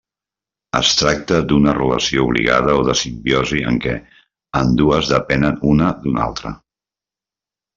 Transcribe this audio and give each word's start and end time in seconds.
Es 0.77 0.93
tracta 1.01 1.41
d'una 1.51 1.75
relació 1.77 2.23
obligada 2.29 2.73
o 2.77 2.81
de 2.89 2.95
simbiosi 3.01 3.61
en 3.73 3.77
què 3.85 3.93
ambdues 4.63 5.13
depenen 5.15 5.61
una 5.75 5.93
d'una 6.07 6.25
altra. 6.31 6.57